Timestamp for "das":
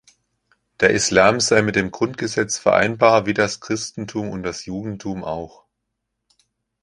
3.35-3.59, 4.41-4.65